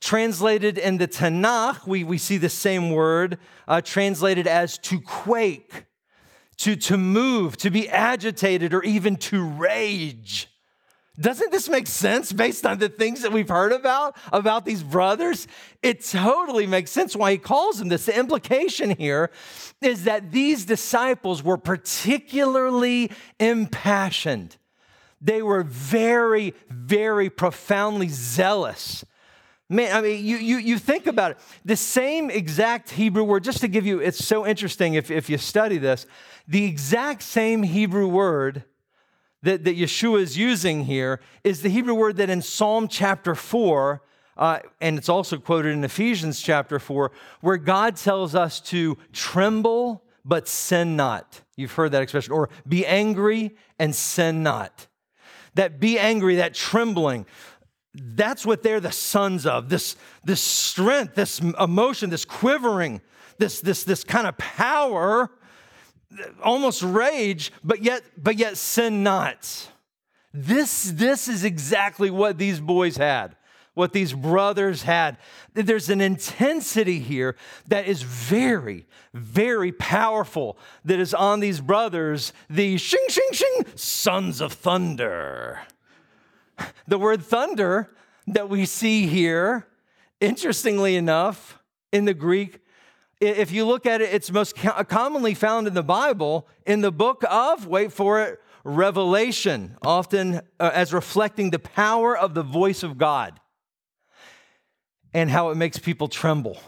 [0.00, 5.84] Translated in the Tanakh, we, we see the same word uh, translated as to quake,
[6.58, 10.53] to, to move, to be agitated, or even to rage.
[11.18, 15.46] Doesn't this make sense based on the things that we've heard about, about these brothers?
[15.80, 18.06] It totally makes sense why he calls them this.
[18.06, 19.30] The implication here
[19.80, 24.56] is that these disciples were particularly impassioned.
[25.20, 29.04] They were very, very profoundly zealous.
[29.70, 31.38] Man, I mean, you, you, you think about it.
[31.64, 35.38] The same exact Hebrew word, just to give you, it's so interesting if, if you
[35.38, 36.06] study this,
[36.46, 38.64] the exact same Hebrew word
[39.44, 44.02] that, that Yeshua is using here is the Hebrew word that in Psalm chapter 4,
[44.36, 50.02] uh, and it's also quoted in Ephesians chapter 4, where God tells us to tremble
[50.24, 51.42] but sin not.
[51.56, 54.86] You've heard that expression, or be angry and sin not.
[55.54, 57.26] That be angry, that trembling,
[57.94, 63.02] that's what they're the sons of this, this strength, this emotion, this quivering,
[63.38, 65.30] this, this, this kind of power
[66.42, 69.70] almost rage, but yet, but yet sin not.
[70.32, 73.36] This, this is exactly what these boys had,
[73.74, 75.16] what these brothers had.
[75.54, 77.36] There's an intensity here
[77.68, 84.40] that is very, very powerful that is on these brothers, the shing, shing, shing, sons
[84.40, 85.60] of thunder.
[86.88, 87.90] The word thunder
[88.26, 89.66] that we see here,
[90.20, 91.58] interestingly enough,
[91.92, 92.60] in the Greek,
[93.24, 97.24] if you look at it, it's most commonly found in the Bible in the book
[97.28, 102.96] of, wait for it, Revelation, often uh, as reflecting the power of the voice of
[102.96, 103.38] God
[105.12, 106.58] and how it makes people tremble.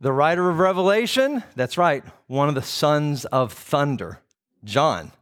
[0.00, 4.20] The writer of Revelation, that's right, one of the sons of thunder,
[4.64, 5.12] John.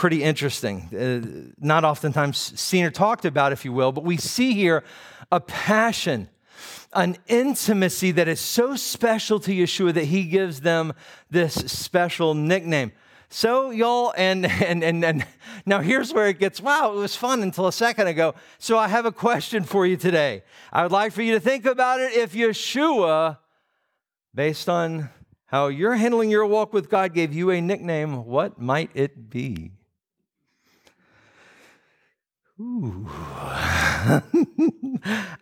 [0.00, 0.88] pretty interesting.
[0.96, 4.82] Uh, not oftentimes seen or talked about, if you will, but we see here
[5.30, 6.26] a passion,
[6.92, 10.92] an intimacy that is so special to Yeshua that he gives them
[11.30, 12.92] this special nickname.
[13.28, 15.26] So, y'all, and, and, and, and
[15.64, 18.34] now here's where it gets wow, it was fun until a second ago.
[18.58, 20.42] So, I have a question for you today.
[20.72, 23.38] I would like for you to think about it if Yeshua,
[24.34, 25.10] based on
[25.46, 29.72] how you're handling your walk with God, gave you a nickname, what might it be?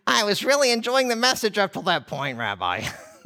[0.07, 2.85] I was really enjoying the message up to that point, Rabbi.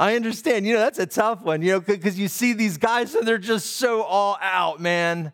[0.00, 0.66] I understand.
[0.66, 3.38] You know, that's a tough one, you know, because you see these guys and they're
[3.38, 5.32] just so all out, man.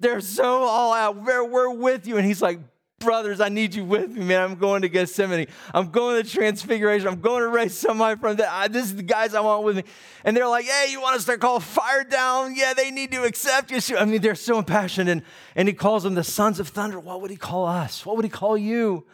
[0.00, 1.22] They're so all out.
[1.22, 2.16] We're, we're with you.
[2.16, 2.58] And he's like,
[2.98, 4.40] brothers, I need you with me, man.
[4.40, 5.46] I'm going to Gethsemane.
[5.72, 7.06] I'm going to Transfiguration.
[7.06, 8.52] I'm going to raise somebody from the.
[8.52, 9.84] I, this is the guys I want with me.
[10.24, 12.54] And they're like, hey, you want us to call fire down?
[12.56, 13.96] Yeah, they need to accept you.
[13.96, 15.08] I mean, they're so impassioned.
[15.08, 15.22] And,
[15.54, 16.98] and he calls them the sons of thunder.
[16.98, 18.06] What would he call us?
[18.06, 19.06] What would he call you?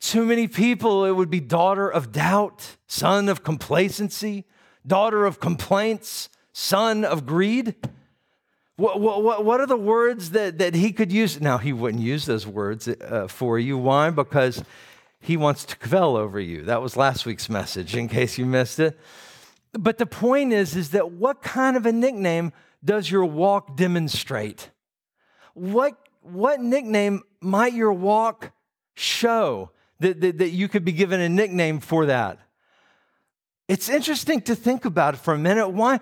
[0.00, 4.46] Too many people, it would be daughter of doubt, son of complacency,
[4.84, 7.76] daughter of complaints, son of greed.
[8.76, 11.40] What, what, what are the words that, that he could use?
[11.40, 13.76] Now, he wouldn't use those words uh, for you.
[13.76, 14.10] Why?
[14.10, 14.64] Because
[15.20, 16.62] he wants to kvel over you.
[16.64, 18.98] That was last week's message, in case you missed it.
[19.72, 22.52] But the point is, is that what kind of a nickname
[22.84, 24.70] does your walk demonstrate?
[25.54, 28.52] What, what nickname might your walk
[28.94, 29.70] show?
[30.02, 32.38] that, that, that you could be given a nickname for that.
[33.68, 35.68] It's interesting to think about it for a minute.
[35.68, 36.00] Why?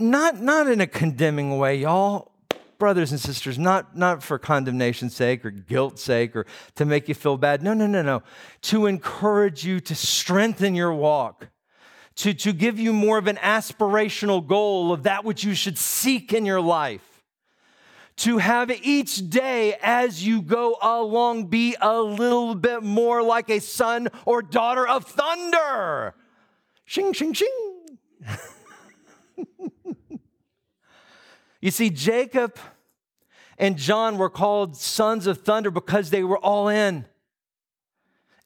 [0.00, 2.32] Not, not in a condemning way, y'all.
[2.78, 6.46] Brothers and sisters, not, not for condemnation's sake or guilt's sake or
[6.76, 7.62] to make you feel bad.
[7.62, 8.22] No, no, no, no.
[8.62, 11.48] To encourage you to strengthen your walk,
[12.16, 16.32] to, to give you more of an aspirational goal of that which you should seek
[16.32, 17.02] in your life
[18.18, 23.60] to have each day as you go along be a little bit more like a
[23.60, 26.14] son or daughter of thunder.
[26.88, 27.98] Shing, shing, shing.
[31.60, 32.56] you see, Jacob
[33.58, 37.04] and John were called sons of thunder because they were all in.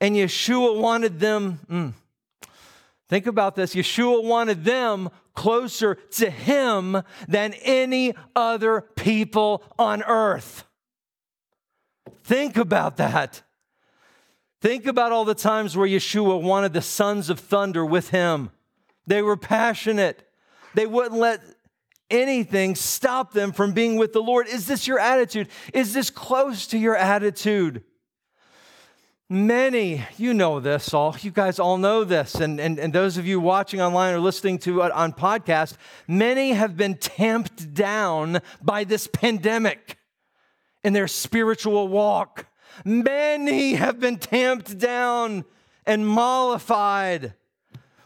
[0.00, 1.92] And Yeshua wanted them, mm,
[3.09, 10.64] think about this, Yeshua wanted them closer to Him than any other people on earth.
[12.24, 13.42] Think about that.
[14.62, 18.53] Think about all the times where Yeshua wanted the sons of thunder with him.
[19.09, 20.22] They were passionate.
[20.75, 21.40] They wouldn't let
[22.09, 24.46] anything stop them from being with the Lord.
[24.46, 25.48] Is this your attitude?
[25.75, 27.83] Is this close to your attitude?
[29.29, 33.27] Many, you know this all, you guys all know this, and, and, and those of
[33.27, 38.85] you watching online or listening to it on podcast, many have been tamped down by
[38.85, 39.98] this pandemic
[40.85, 42.46] in their spiritual walk.
[42.85, 45.44] Many have been tamped down
[45.87, 47.35] and mollified.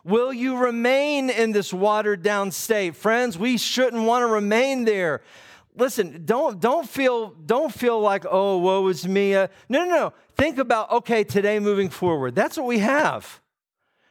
[0.05, 2.97] Will you remain in this watered down state?
[2.97, 5.23] Friends, we shouldn't want to remain there
[5.77, 9.35] listen, don't, don't, feel, don't feel like, oh, woe is me.
[9.35, 10.13] Uh, no, no, no.
[10.35, 12.35] Think about, okay, today moving forward.
[12.35, 13.41] That's what we have.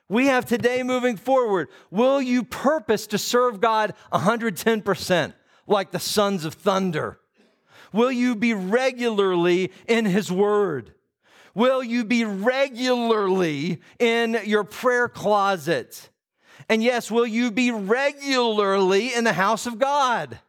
[0.08, 1.70] We have today moving forward.
[1.90, 5.34] Will you purpose to serve God 110%
[5.68, 7.20] like the sons of thunder?
[7.96, 10.94] Will you be regularly in His Word?
[11.56, 16.10] Will you be regularly in your prayer closet?
[16.70, 20.40] And yes, will you be regularly in the house of God?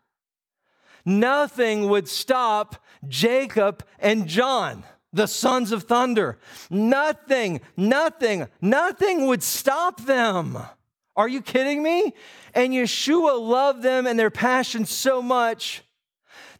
[1.06, 2.76] nothing would stop
[3.08, 6.38] Jacob and John, the sons of thunder.
[6.68, 10.58] Nothing, nothing, nothing would stop them.
[11.14, 12.12] Are you kidding me?
[12.52, 15.82] And Yeshua loved them and their passion so much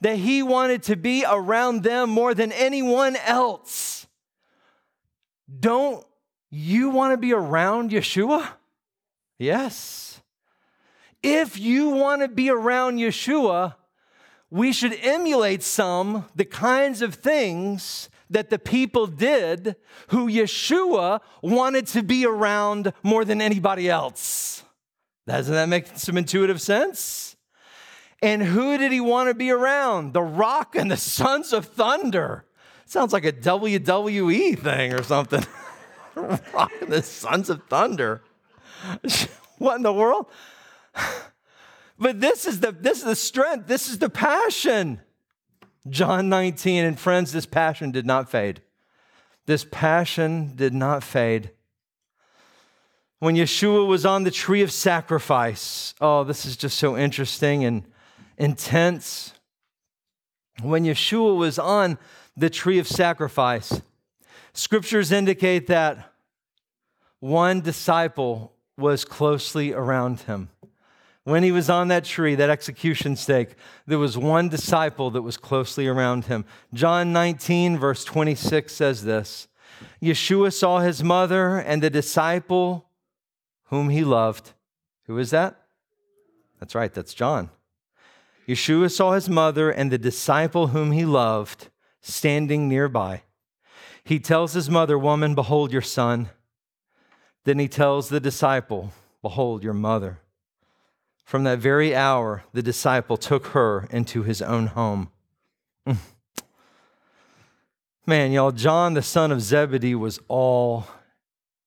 [0.00, 4.06] that he wanted to be around them more than anyone else.
[5.60, 6.04] Don't
[6.50, 8.48] you want to be around Yeshua?
[9.38, 10.20] Yes.
[11.22, 13.74] If you want to be around Yeshua,
[14.50, 19.76] we should emulate some, the kinds of things that the people did
[20.08, 24.64] who Yeshua wanted to be around more than anybody else.
[25.26, 27.35] Doesn't that make some intuitive sense?
[28.22, 30.12] And who did he want to be around?
[30.12, 32.46] The rock and the sons of thunder.
[32.86, 35.44] Sounds like a WWE thing or something.
[36.14, 38.22] The rock and the sons of thunder.
[39.58, 40.26] what in the world?
[41.98, 45.00] But this is the this is the strength, this is the passion.
[45.88, 48.60] John 19 and friends, this passion did not fade.
[49.46, 51.52] This passion did not fade.
[53.18, 57.86] When Yeshua was on the tree of sacrifice, oh, this is just so interesting and
[58.38, 59.32] intense.
[60.62, 61.98] when Yeshua was on
[62.36, 63.82] the tree of sacrifice,
[64.54, 66.12] scriptures indicate that
[67.20, 70.48] one disciple was closely around him.
[71.24, 75.36] When he was on that tree, that execution stake, there was one disciple that was
[75.36, 76.44] closely around him.
[76.72, 79.48] John 19, verse 26 says this
[80.00, 82.88] Yeshua saw his mother and the disciple
[83.64, 84.52] whom he loved.
[85.06, 85.60] Who is that?
[86.60, 87.50] That's right, that's John.
[88.48, 91.68] Yeshua saw his mother and the disciple whom he loved
[92.00, 93.22] standing nearby.
[94.04, 96.28] He tells his mother, Woman, behold your son.
[97.44, 100.18] Then he tells the disciple, Behold your mother.
[101.24, 105.10] From that very hour, the disciple took her into his own home.
[108.06, 110.86] Man, y'all, John, the son of Zebedee, was all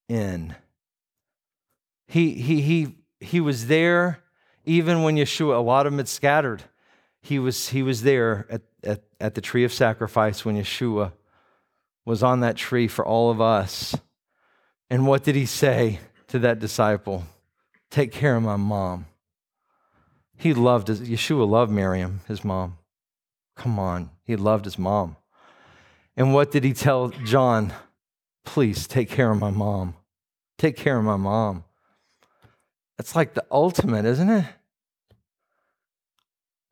[0.08, 0.56] in.
[2.08, 4.24] He, he, he, he was there
[4.70, 6.64] even when Yeshua, a lot of them had scattered.
[7.22, 11.12] He was, he was there at, at, at the tree of sacrifice when Yeshua
[12.06, 13.96] was on that tree for all of us.
[14.90, 17.26] And what did he say to that disciple?
[17.92, 19.06] Take care of my mom.
[20.38, 22.78] He loved Yeshua loved Miriam, his mom.
[23.56, 25.18] Come on, he loved his mom.
[26.16, 27.74] And what did he tell John?
[28.46, 29.96] Please take care of my mom.
[30.58, 31.66] Take care of my mom.
[32.98, 34.46] That's like the ultimate, isn't it?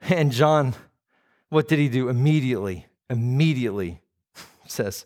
[0.09, 0.75] And John,
[1.49, 2.07] what did he do?
[2.09, 4.01] Immediately, immediately
[4.67, 5.05] says,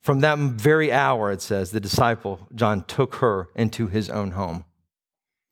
[0.00, 4.64] from that very hour, it says, the disciple, John, took her into his own home.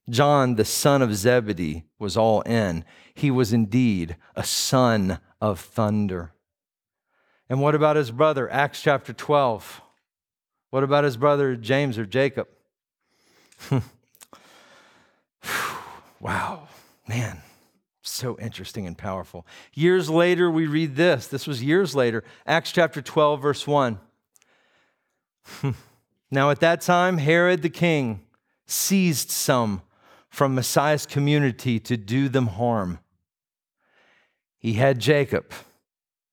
[0.09, 2.85] John, the son of Zebedee, was all in.
[3.15, 6.33] He was indeed a son of thunder.
[7.49, 8.51] And what about his brother?
[8.51, 9.83] Acts chapter 12.
[10.71, 12.49] What about his brother James or Jacob?
[16.21, 16.69] wow,
[17.07, 17.43] man,
[18.11, 19.47] so interesting and powerful.
[19.75, 21.27] Years later, we read this.
[21.27, 23.99] This was years later, Acts chapter 12, verse 1.
[26.31, 28.23] now, at that time, Herod the king
[28.67, 29.83] seized some
[30.29, 32.99] from Messiah's community to do them harm.
[34.59, 35.53] He had Jacob,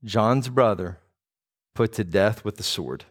[0.03, 0.99] John's brother,
[1.73, 3.05] put to death with the sword.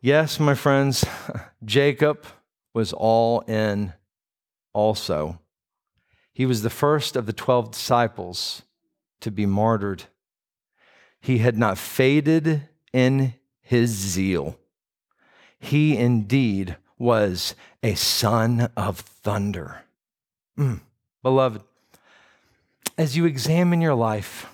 [0.00, 1.04] Yes, my friends,
[1.64, 2.26] Jacob
[2.74, 3.94] was all in
[4.74, 5.40] also.
[6.34, 8.62] He was the first of the 12 disciples
[9.20, 10.04] to be martyred.
[11.20, 14.58] He had not faded in his zeal.
[15.58, 19.84] He indeed was a son of thunder.
[20.58, 20.80] Mm.
[21.22, 21.62] Beloved,
[22.98, 24.46] as you examine your life,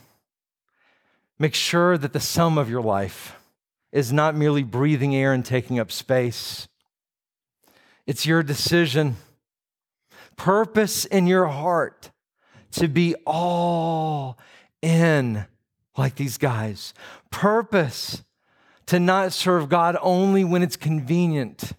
[1.39, 3.35] make sure that the sum of your life
[3.91, 6.69] is not merely breathing air and taking up space.
[8.07, 9.17] It's your decision,
[10.41, 12.11] purpose in your heart
[12.71, 14.39] to be all
[14.81, 15.45] in
[15.99, 16.95] like these guys.
[17.31, 18.23] Purpose
[18.87, 21.73] to not serve God only when it's convenient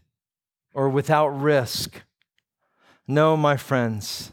[0.76, 2.04] or without risk.
[3.08, 4.32] No, my friends,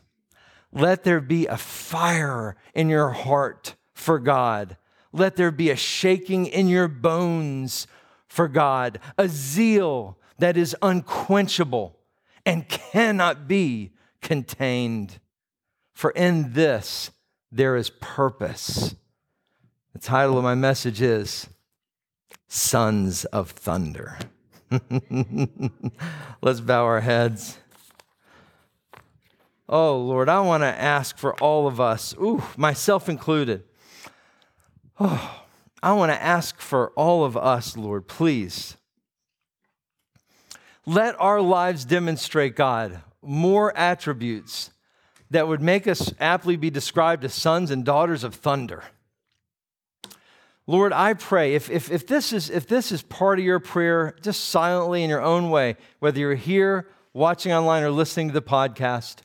[0.75, 4.77] let there be a fire in your heart for God.
[5.11, 7.87] Let there be a shaking in your bones
[8.27, 11.99] for God, a zeal that is unquenchable
[12.45, 15.19] and cannot be contained.
[15.93, 17.11] For in this
[17.51, 18.95] there is purpose.
[19.93, 21.49] The title of my message is
[22.47, 24.19] Sons of Thunder.
[26.43, 27.59] Let's bow our heads.
[29.69, 33.65] Oh, Lord, I want to ask for all of us, ooh, myself included.
[34.99, 35.45] Oh,
[35.83, 38.77] I want to ask for all of us, Lord, please.
[40.87, 44.71] Let our lives demonstrate, God, more attributes
[45.31, 48.85] that would make us aptly be described as sons and daughters of thunder.
[50.67, 54.15] Lord, I pray if, if, if, this is, if this is part of your prayer,
[54.21, 58.43] just silently in your own way, whether you're here, watching online, or listening to the
[58.43, 59.21] podcast,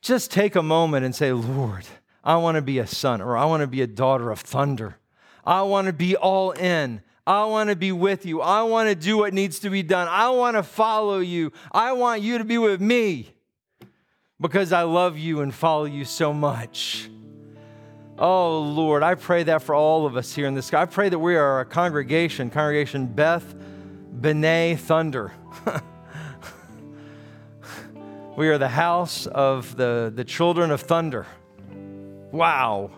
[0.00, 1.86] just take a moment and say, Lord,
[2.24, 4.96] I want to be a son or I want to be a daughter of thunder.
[5.44, 7.02] I want to be all in.
[7.26, 8.40] I want to be with you.
[8.40, 10.08] I want to do what needs to be done.
[10.08, 11.52] I want to follow you.
[11.70, 13.32] I want you to be with me
[14.40, 17.08] because I love you and follow you so much.
[18.18, 20.74] Oh, Lord, I pray that for all of us here in this.
[20.74, 23.54] I pray that we are a congregation, congregation Beth
[24.20, 25.32] B'nai Thunder.
[28.36, 31.26] we are the house of the, the children of thunder.
[32.32, 32.90] Wow.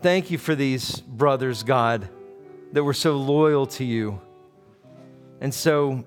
[0.00, 2.08] Thank you for these brothers, God,
[2.72, 4.20] that were so loyal to you
[5.40, 6.04] and so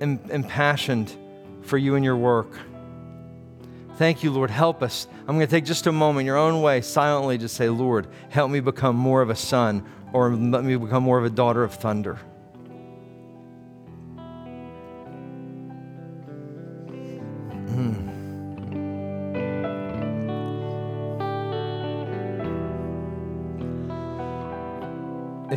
[0.00, 1.14] impassioned
[1.62, 2.58] for you and your work.
[3.96, 4.50] Thank you, Lord.
[4.50, 5.06] Help us.
[5.20, 8.50] I'm going to take just a moment, your own way, silently, just say, Lord, help
[8.50, 11.74] me become more of a son or let me become more of a daughter of
[11.74, 12.18] thunder.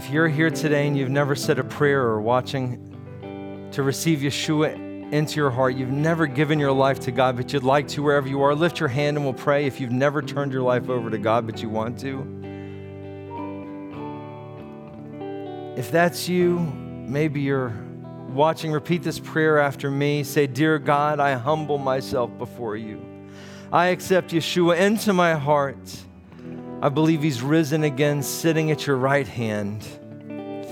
[0.06, 5.12] If you're here today and you've never said a prayer or watching to receive Yeshua
[5.12, 8.28] into your heart, you've never given your life to God, but you'd like to wherever
[8.28, 9.66] you are, lift your hand and we'll pray.
[9.66, 12.20] If you've never turned your life over to God, but you want to,
[15.76, 17.74] if that's you, maybe you're
[18.30, 20.24] watching, repeat this prayer after me.
[20.24, 23.04] Say, Dear God, I humble myself before you.
[23.72, 25.80] I accept Yeshua into my heart.
[26.82, 29.84] I believe he's risen again, sitting at your right hand.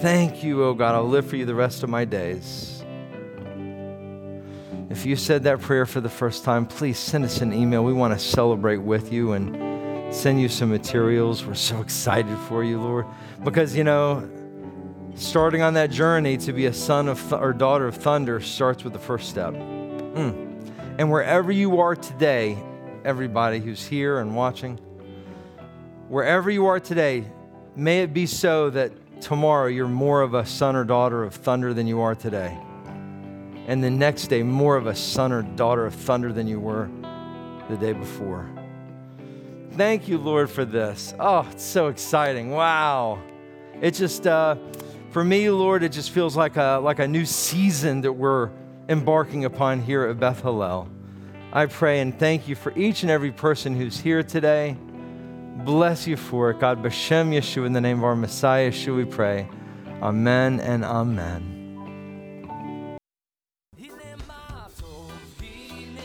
[0.02, 0.96] Thank you, oh God.
[0.96, 2.84] I'll live for you the rest of my days.
[4.90, 7.84] If you said that prayer for the first time, please send us an email.
[7.84, 11.46] We want to celebrate with you and send you some materials.
[11.46, 13.08] We're so excited for you, Lord.
[13.44, 14.30] Because, you know,
[15.16, 18.84] starting on that journey to be a son of th- or daughter of thunder starts
[18.84, 19.54] with the first step.
[19.54, 20.70] Mm.
[21.00, 22.58] And wherever you are today,
[23.04, 24.80] everybody who's here and watching,
[26.14, 27.26] wherever you are today,
[27.76, 31.74] may it be so that tomorrow you're more of a son or daughter of thunder
[31.74, 32.56] than you are today.
[33.66, 36.88] And the next day, more of a son or daughter of thunder than you were
[37.68, 38.48] the day before.
[39.72, 41.16] Thank you, Lord, for this.
[41.20, 42.52] Oh, it's so exciting.
[42.52, 43.20] Wow.
[43.82, 44.58] It just, uh,
[45.10, 48.52] for me, Lord, it just feels like a, like a new season that we're
[48.88, 50.88] embarking upon here at Beth Hallel.
[51.52, 54.78] I pray and thank you for each and every person who's here today
[55.58, 56.60] bless you for it.
[56.60, 59.48] God, Bashem Yeshua, in the name of our Messiah, Yeshua, we pray.
[60.02, 61.54] Amen and amen.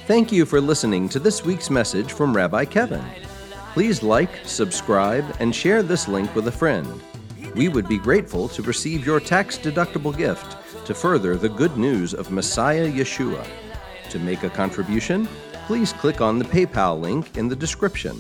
[0.06, 3.04] Thank you for listening to this week's message from Rabbi Kevin.
[3.74, 6.88] Please like, subscribe, and share this link with a friend.
[7.54, 12.14] We would be grateful to receive your tax deductible gift to further the good news
[12.14, 13.46] of Messiah Yeshua.
[14.10, 15.28] To make a contribution,
[15.66, 18.18] please click on the PayPal link in the description.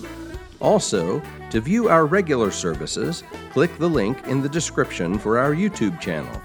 [0.60, 6.00] Also, to view our regular services, click the link in the description for our YouTube
[6.00, 6.42] channel.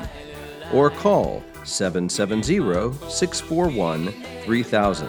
[0.72, 2.58] Or call 770
[3.08, 4.12] 641
[4.44, 5.08] 3000.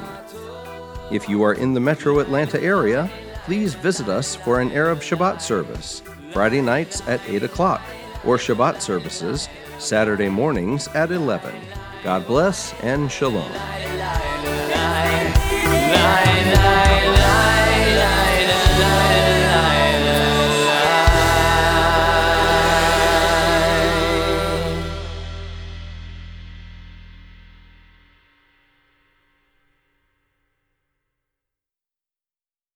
[1.11, 3.09] If you are in the metro Atlanta area,
[3.45, 7.81] please visit us for an Erev Shabbat service, Friday nights at 8 o'clock,
[8.23, 9.49] or Shabbat services,
[9.79, 11.55] Saturday mornings at 11.
[12.03, 13.51] God bless and shalom.